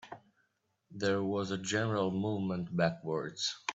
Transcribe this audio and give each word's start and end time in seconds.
There 0.89 1.21
was 1.23 1.51
a 1.51 1.59
general 1.59 2.09
movement 2.09 2.75
backwards. 2.75 3.55